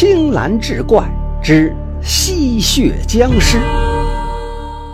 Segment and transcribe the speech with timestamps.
[0.00, 1.04] 青蓝志怪
[1.42, 3.58] 之吸血僵尸。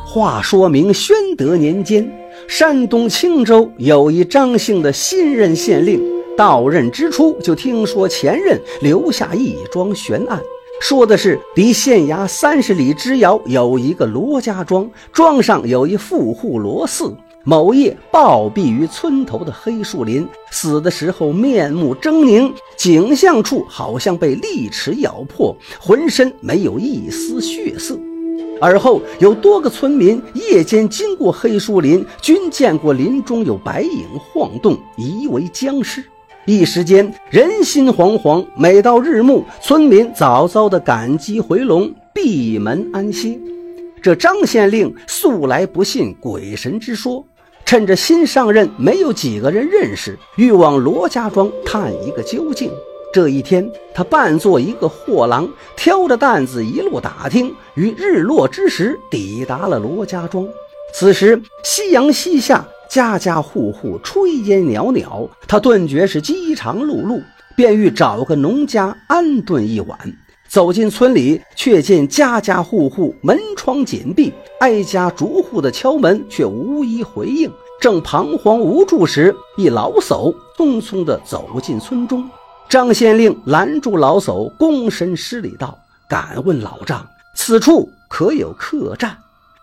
[0.07, 2.11] 话说明宣德年间，
[2.49, 6.03] 山东青州有一张姓的新任县令，
[6.39, 10.41] 到任之初就听说前任留下一桩悬案，
[10.81, 17.15] 说的是离县衙三十里之遥有一个罗家庄，庄上有一富户罗四。
[17.47, 27.99] 某夜暴毙于村头的黑树林，死的时候面目狰狞，颈项处好像被利齿咬破，浑身没有一丝血色。
[28.63, 36.03] 而后有多个村民夜间经过黑树林，均见过林中有白影晃动，疑为僵尸。
[36.47, 38.43] 一时间人心惶惶。
[38.57, 43.39] 每到日暮，村民早早的赶集回笼，闭门安歇。
[44.01, 47.23] 这张县令素来不信鬼神之说。
[47.65, 52.71] 趁着新上任没有几个人认识，欲往罗家庄探一个究竟。
[53.13, 60.47] 这一天，他扮作一个货郎，挑着担子一路打听，于日落之时抵达了罗家庄。
[60.93, 67.23] 此时夕阳西下，家家户户炊烟袅袅，他顿觉是饥肠辘辘，
[67.57, 69.99] 便欲找个农家安顿一晚。
[70.55, 77.51] 走进村里，却见家家户户门窗紧闭，挨家逐户的敲门，却无一回应。
[77.81, 82.31] 正彷徨无助时，一老叟匆匆地走进村中。
[82.69, 85.77] 张县令拦住老叟，躬身施礼道
[86.09, 89.13] ：“敢问老丈，此处可有客栈？”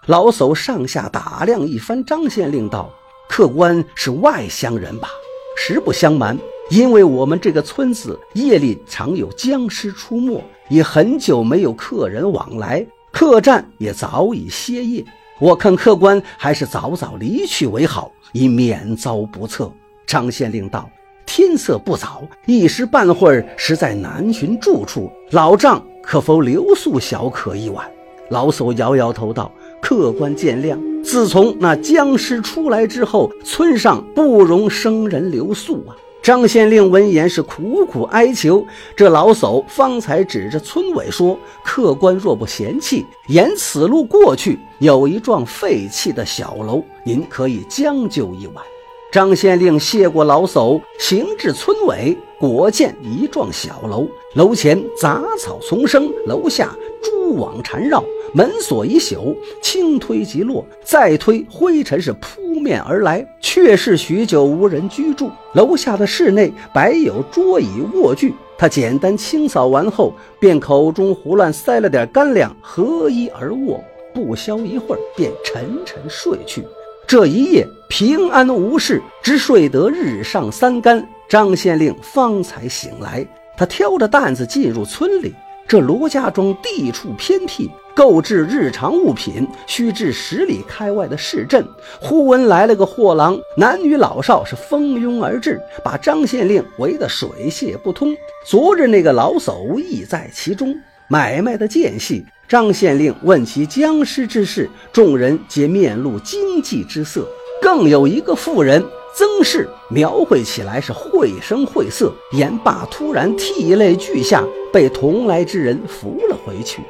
[0.07, 2.91] 老叟上下打量一番，张县令道
[3.31, 5.07] ：“客官是外乡人吧？
[5.55, 6.37] 实不相瞒。”
[6.69, 15.03] 因为我们这个村子夜里常有僵尸出没，已很久没有客人往来，客栈也早已歇业。
[15.37, 19.69] 我看客官还是早早离去为好，以免遭不测。
[20.07, 20.89] 张县令道
[21.27, 27.85] ：“天色不早，一时半会儿实在难寻住处，老丈可否留宿小可一晚？”
[28.31, 29.51] 老叟摇摇头道
[29.83, 30.79] ：“客官见谅。
[31.03, 38.63] 自从那僵尸出来之后，村上不容生人留宿啊。”张县令闻言是苦苦哀求，
[38.95, 48.63] 这老叟方才指着村尾说：“客官若不嫌弃，沿此路过去有一幢废弃的小楼，您可以将就一晚。”
[49.11, 58.03] 张县令谢过老叟，行至村尾，果见一幢小楼，楼前杂草丛生，楼下蛛网缠绕。
[58.33, 65.29] 门锁已朽，轻推即落，再推灰尘是扑面而来，却是许久无人居住。
[65.53, 73.83] 楼下的室内摆有桌椅卧具，他简单清扫完后，便口中胡乱塞了点干粮，合衣而卧。
[74.13, 76.63] 不消一会儿，便沉沉睡去。
[77.07, 83.25] 这一夜平安无事，只睡得日上三竿，张县令方才醒来。
[83.57, 85.33] 他挑着担子进入村里。
[85.67, 91.65] 这罗家庄地处偏僻，购置日常物品需至十里开外的市镇。
[91.99, 98.15] 忽闻来了个货郎，男女老少是蜂拥而至，把张县令围得水泄不通。
[98.45, 100.75] 昨日那个老叟亦在其中，
[101.07, 107.27] 买卖的间隙，张县令问其僵尸之事，众人皆面露惊悸之色。
[107.61, 108.83] 更有一个妇人。
[109.13, 114.41] 曾氏描绘起来是绘声绘色，言罢突然涕泪俱下，
[114.71, 116.81] 被同来之人扶了回去。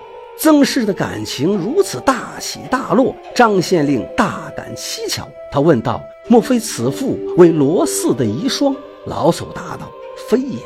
[0.41, 5.29] 曾氏的感情如此大起大落，张县令大感蹊跷。
[5.51, 8.75] 他问道：“莫非此妇为罗四的遗孀？”
[9.05, 9.87] 老叟答道
[10.27, 10.57] ：“非也，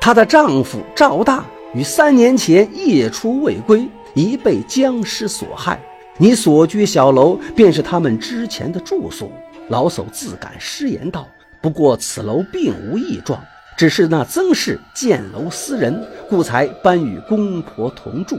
[0.00, 1.44] 她的丈夫赵大
[1.74, 5.78] 于三年前夜出未归，已被僵尸所害。
[6.16, 9.30] 你所居小楼便是他们之前的住所。”
[9.68, 11.28] 老叟自感失言道
[11.60, 13.38] ：“不过此楼并无异状，
[13.76, 18.38] 只是那曾氏建楼私人，故才搬与公婆同住。”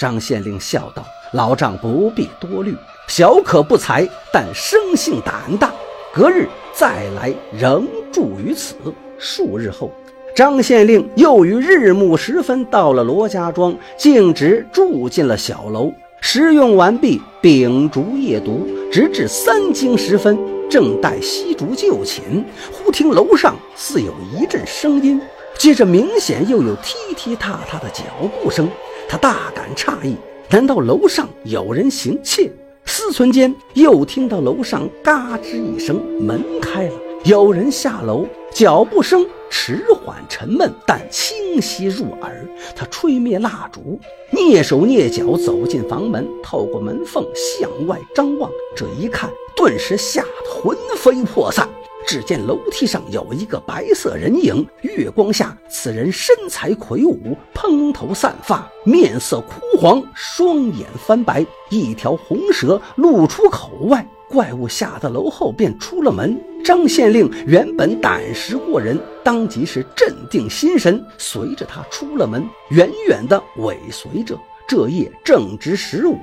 [0.00, 2.74] 张县令笑道：“老丈不必多虑，
[3.06, 5.70] 小可不才，但生性胆大。
[6.10, 8.74] 隔日再来，仍住于此。”
[9.20, 9.92] 数日后，
[10.34, 15.92] 张县令又于日暮时分到了罗家庄，径直住进了小楼。
[16.22, 20.38] 食用完毕，秉烛夜读，直至三更时分。
[20.70, 22.42] 正待熄烛就寝，
[22.72, 25.20] 忽听楼上似有一阵声音，
[25.58, 28.04] 接着明显又有踢踢踏踏的脚
[28.42, 28.66] 步声。
[29.10, 30.14] 他大感诧异，
[30.48, 32.48] 难道楼上有人行窃？
[32.84, 36.92] 思忖间，又听到楼上嘎吱一声，门开了，
[37.24, 42.46] 有人下楼，脚步声迟缓沉闷，但清晰入耳。
[42.76, 43.98] 他吹灭蜡烛，
[44.32, 49.28] 蹑手蹑脚走进房门，透过门缝向外张望，这一看。
[49.56, 51.68] 顿时吓得魂飞魄散，
[52.06, 64.06] 只见楼梯上有一个白色人影，月光下，此人身材魁梧，蓬头散发，面色枯黄，双眼翻白，一条红蛇露出口外。
[64.28, 66.40] 怪物下得楼后便出了门。
[66.64, 74.38] 张县令原本胆识过人，当即是镇定心神，随着他出了门，远远的尾随着。
[74.68, 76.16] 这夜正值十五，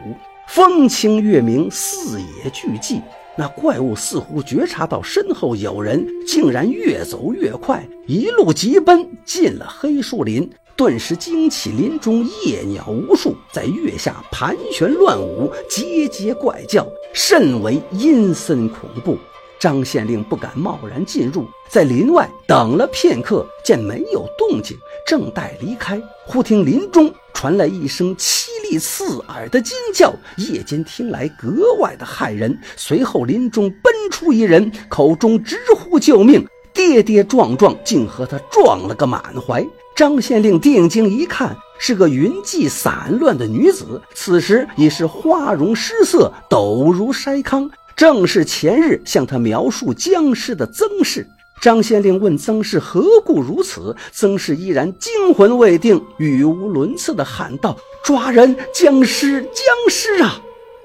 [0.47, 3.01] 风清月明，四野俱寂。
[3.37, 10.49] 那怪物似乎觉察到身后有人，竟然越走越快，一路疾奔进了黑树林。
[10.75, 19.17] 顿时惊起林中夜鸟无数，在月下盘旋乱舞，节节怪叫，甚为阴森恐怖。
[19.59, 32.57] 张县令不敢贸然进入，在林外等了片刻，见没有动静，正待离开，忽听林中传来一声凄厉刺耳的惊叫，夜间听来格外的骇人。
[32.75, 39.65] 随后林中奔出一人，口中直呼救命，跌跌撞撞，竟和他撞了个满怀。
[39.95, 51.27] 张县令定睛一看，是个云髻散乱的女子，此时已是花容失色，抖如筛糠，正是前日向他描述僵尸的曾氏。
[51.59, 58.55] 张县令问曾氏何故如此，曾氏依然惊魂未定，语无伦次地喊道：“抓人！
[58.71, 59.41] 僵尸！
[59.41, 59.51] 僵
[59.89, 60.39] 尸啊！”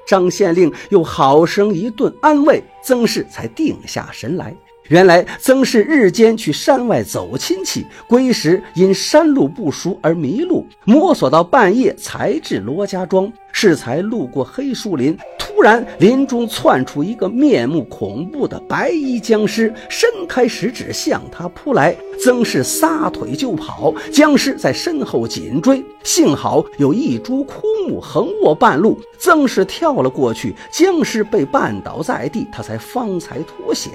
[0.09, 4.57] 张县令又好生一顿安慰，曾氏才定下神来。
[4.89, 13.31] 原来曾氏日间去山外走亲戚，归时因山路不熟而迷路，摸索到半夜才至罗家庄。
[13.53, 15.17] 适才路过黑树林，
[15.55, 21.95] 突然林中窜出一个面目恐怖的白衣僵尸，伸开食指向他扑来。
[22.19, 25.85] 曾氏撒腿就跑，僵尸在身后紧追。
[26.03, 33.93] 幸好有一株枯木横卧半路，曾氏跳了过去，僵尸被绊倒在地，他才方才脱险。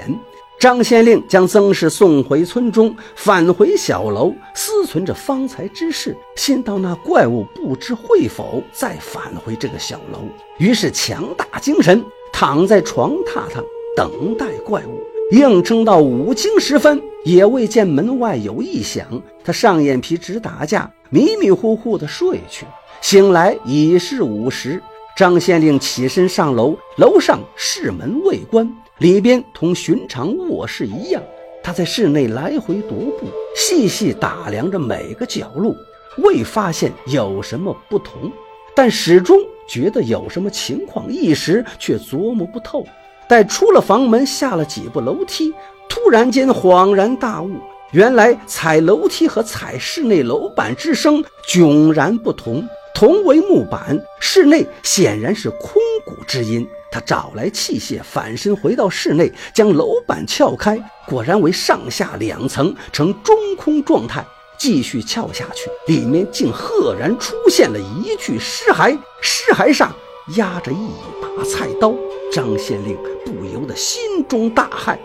[0.59, 10.19] 张县令将曾氏送回村中，返回小楼，思忖着方才之事，心道那怪物不知会否再返回这个小楼。
[10.57, 13.63] 于是强打精神，躺在床榻上
[13.95, 14.99] 等待怪物。
[15.31, 19.05] 硬撑到五更时分，也未见门外有异响。
[19.43, 22.65] 他上眼皮直打架，迷迷糊糊的睡去。
[23.01, 24.81] 醒来已是午时，
[25.15, 28.67] 张县令起身上楼，楼上室门未关。
[28.99, 31.21] 里边同寻常卧室一样，
[31.63, 35.75] 他在室内来回踱步，细细打量着每个角落，
[36.17, 38.31] 未发现有什么不同，
[38.75, 39.37] 但始终
[39.69, 42.83] 觉得有什么情况，一时却琢磨不透。
[43.29, 45.53] 待出了房门，下了几步楼梯，
[45.87, 47.51] 突然间恍然大悟，
[47.91, 55.73] 原来踩楼梯和踩室内楼板之声迥然不同，同为木板，室内显然是空
[56.03, 56.67] 谷之音。
[56.91, 64.25] 他找来器械，反身回到室内，将楼板撬开，果然为上下两层，呈中空状态。
[64.57, 69.95] 继续撬下去，里面竟赫然出现了一具尸骸，尸骸上
[70.35, 70.89] 压着一
[71.21, 71.93] 把菜刀。
[72.31, 74.97] 张县令不由得心中大骇，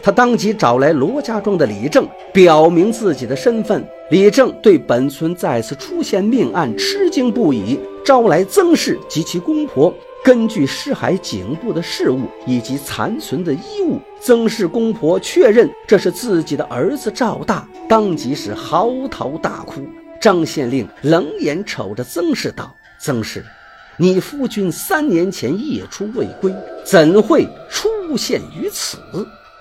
[0.00, 3.84] 他当即找来罗家庄的李正，表明自己的身份。
[4.10, 9.92] 李正对本村再次出现命案吃惊不已，招来曾氏及其公婆。
[10.22, 19.82] 根据尸骸颈部的饰物以及残存的衣物，曾氏公婆确认这是自己的儿子赵大，当即是嚎啕大哭。
[20.20, 23.42] 张县令冷眼瞅着曾氏道：“曾氏，
[23.96, 26.54] 你夫君三年前夜出未归，
[26.84, 28.98] 怎会出现于此？”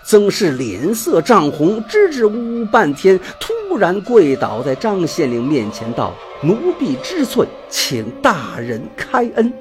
[0.03, 2.31] 曾氏脸色涨红，支支吾
[2.61, 9.53] 吾半天，突然跪倒在张县令面前道：“奴婢知罪，请大人开恩。”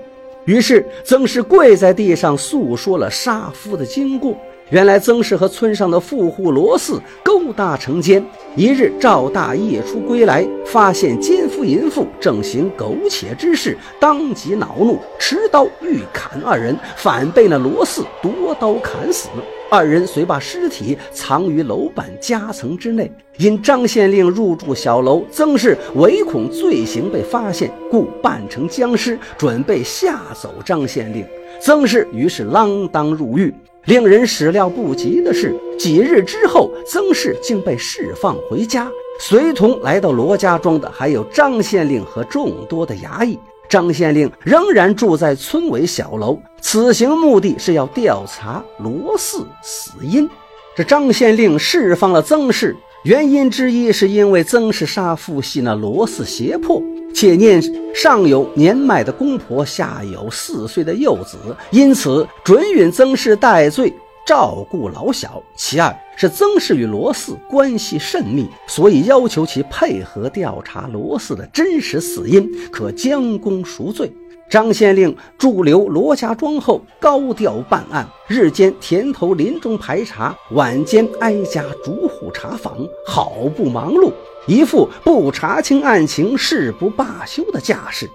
[0.45, 4.37] 于是，曾氏跪在地上诉说了杀夫的经过。
[4.71, 8.25] 原来，曾氏和村上的富户罗四勾搭成奸。
[8.55, 19.29] 一日，赵大夜出归来，发现奸夫淫妇正行苟且之事，当即恼怒，持刀欲砍二人，反被那罗四夺刀砍死。
[19.71, 23.11] 二人遂把尸体藏于楼板夹层之内。
[23.37, 31.25] 因张县令入住小楼，曾氏唯恐罪行被发现，故扮成僵尸，准备吓走张县令。
[31.61, 33.55] 曾氏于是锒铛入狱。
[33.85, 38.91] 令人始料不及的是，几日之后，曾氏竟被释放回家。
[39.21, 43.39] 随同来到罗家庄的还有张县令和众多的衙役。
[43.69, 50.29] 张县令仍然住在村委小楼，此行目的是要调查罗四死因。
[50.75, 56.83] 这张县令释放了曾氏，原因之一是因为曾氏杀父系那罗四胁迫，
[57.13, 57.61] 且念
[57.95, 61.37] 上有年迈的公婆，下有四岁的幼子，
[61.71, 63.93] 因此准允曾氏戴罪。
[64.29, 74.13] 照顾老小，其二是曾氏与罗四关系甚密，所以要求其配合调查罗四的真实死因，可将功赎罪。
[74.51, 84.13] 张县令驻留罗家庄后，高调办案，日间田头林中排查，晚间挨家逐户查访，好不忙碌，
[84.47, 88.07] 一副不查清案情誓不罢休的架势。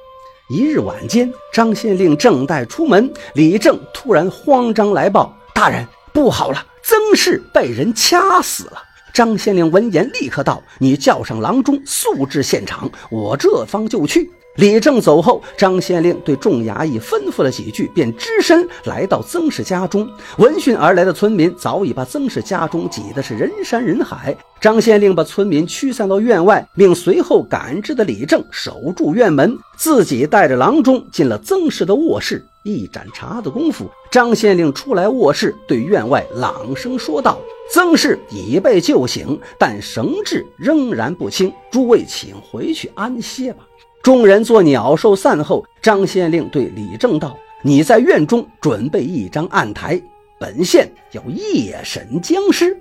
[0.47, 8.73] 一日晚间，张县令正待出门，李正突然慌张来报：“大人。”不好了，曾氏被人掐死了。
[9.13, 20.07] 张县令闻言，立刻道：“你叫上郎中，速至现场，我这方就去。”李正走后，张县令对众衙役吩咐了几句，便只身来到曾氏家中。
[20.37, 24.35] 闻讯而来的村民早已把曾氏家中挤得是人山人海。
[24.61, 32.45] 张县令把村民驱散到院外，命随后赶至的李正守住院门，自己带着郎中进了曾氏的卧室。
[32.63, 37.37] 一盏茶的功夫，张县令出来卧室，对院外朗声说道
[37.69, 43.67] ：“曾氏已被救醒，但神志仍然不清，诸位请回去安歇吧。”
[44.01, 50.01] 众人做鸟兽散后，张县令对李正道：“你在院中准备一张案台，
[50.39, 52.77] 本县要夜审僵尸。”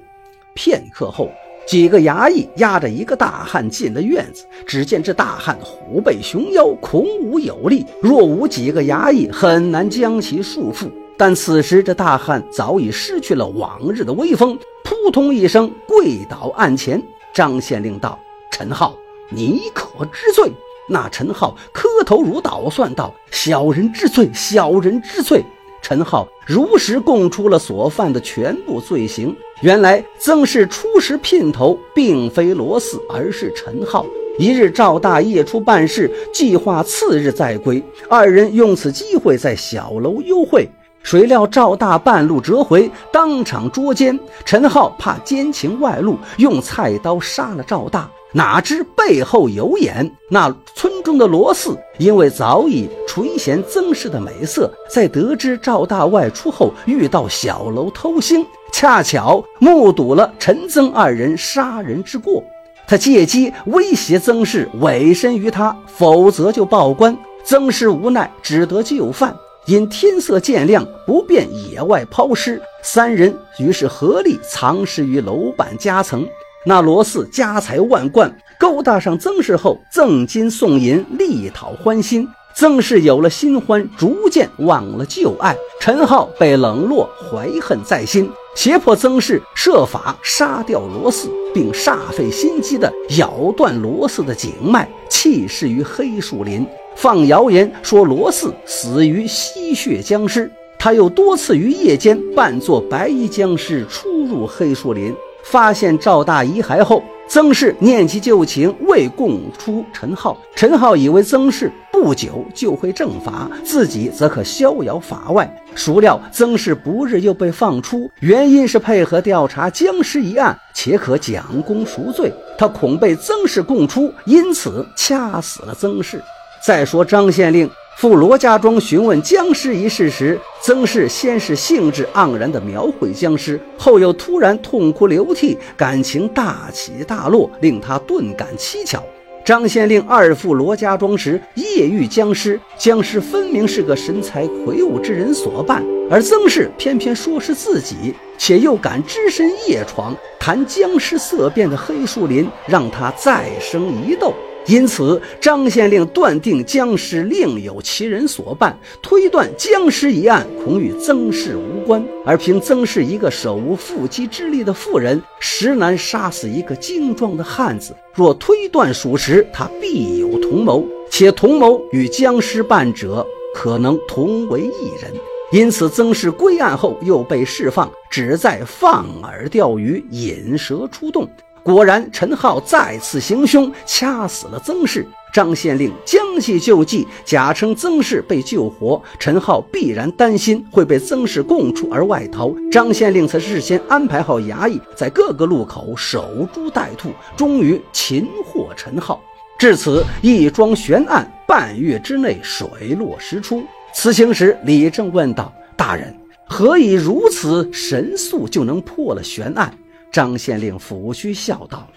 [0.55, 1.31] 片刻后，
[1.67, 4.45] 几个衙役押着一个大汉进了院子。
[4.67, 10.91] 只见这大汉虎背熊腰，孔武有力，若无几个衙役，很难将其束缚。
[11.17, 17.01] 但此时这大汉早已失去了往日的威风，扑通一声跪倒案前。
[17.33, 18.19] 张县令道
[18.51, 18.97] ：“陈浩，
[19.31, 20.53] 你可知罪？”
[20.89, 25.45] 那陈浩磕头如捣蒜道：“小人知罪，小人知罪。”
[25.83, 29.37] 陈浩如实供出了所犯的全部罪行。
[29.61, 34.07] 原来曾氏初时姘头并非罗四，而是陈浩。
[34.39, 37.83] 一日赵大夜出办事，计划次日再归。
[38.09, 40.67] 二人用此机会在小楼幽会。
[41.03, 44.19] 谁料赵大半路折回，当场捉奸。
[44.45, 48.09] 陈浩怕奸情外露，用菜刀杀了赵大。
[48.35, 62.43] 哪知背后有眼，那村中的罗四因为早已垂涎曾氏的美色，在得知赵大外出后，遇到小楼偷腥，恰巧目睹了陈曾二人杀人之过，
[62.87, 67.17] 他借机威胁曾氏委身于他，否则就报官。
[67.45, 69.37] 曾氏无奈，只得就范。
[69.67, 76.27] 因天色渐亮，不便野外抛尸，三人于是合力藏尸于楼板夹层。
[76.65, 82.29] 那罗四家财万贯，勾搭上曾氏后，赠金送银，力讨欢心。
[82.55, 85.57] 曾氏有了新欢，逐渐忘了旧爱。
[85.81, 96.65] 陈浩被冷落，怀恨在心，胁迫曾氏设法杀掉罗四，并煞费心机地咬断罗四的颈脉，弃尸于黑树林。
[96.95, 100.49] 放谣言说罗四死于吸血僵尸。
[100.79, 105.15] 他又多次于夜间扮作白衣僵尸出入黑树林。
[105.43, 110.37] 发现赵大遗骸后，曾氏念及旧情，未供出陈浩。
[110.55, 115.51] 陈浩以为曾氏不久就会正法，自己则可逍遥法外。
[115.75, 122.33] 孰料曾氏不日又被放出，原因是配合调查僵尸一案，且可奖功赎罪。
[122.59, 126.23] 他恐被曾氏供出，因此掐死了曾氏。
[126.65, 127.69] 再说张县令。
[127.97, 139.01] 赴罗家庄询问僵尸一事时，曾氏先是兴致盎然地描绘僵尸，后又突然痛哭流涕，感情大起大落，令他顿感蹊跷。
[139.45, 154.33] 张县令二赴罗家庄时，夜遇僵尸，僵尸分明是个身材魁梧之人所扮，而曾氏偏偏说是自己，且又敢只身夜闯，谈僵尸色变的黑树林，让他再生疑窦。
[154.67, 162.05] 因此，张县令断定僵尸另有其人所办，推断僵尸一案恐与曾氏无关。
[162.25, 167.95] 而凭曾氏一个手无缚鸡之力的妇人，实难杀死一个精壮的汉子。
[168.15, 175.13] 若推断属实，他必有同谋，且同谋与僵尸办者可能同为一人。
[175.51, 181.29] 因此，曾氏归案后又被释放，只在放饵钓鱼，引蛇出洞。
[181.63, 185.07] 果然，陈浩再次行凶，掐死了曾氏。
[185.33, 192.53] 张县令将计就计，假称曾氏被救活，陈浩必然担心会被曾氏供出而外逃。
[192.71, 199.23] 张县令则事先安排好衙役，在各个路口守株待兔，终于擒获陈浩。
[199.57, 203.63] 至此，一桩悬案半月之内水落石出。
[203.95, 206.15] 此情时，李正问道：“大人，
[206.45, 209.73] 何以如此神速就能破了悬案？”
[210.13, 211.89] 张县令抚须笑道：“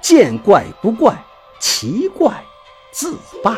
[0.00, 1.12] 见怪不怪，
[1.60, 2.32] 奇怪
[2.92, 3.52] 自败。”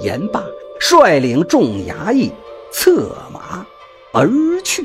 [0.00, 0.44] 言罢，
[0.80, 2.32] 率领众衙役
[2.72, 3.64] 策马
[4.12, 4.28] 而
[4.62, 4.84] 去。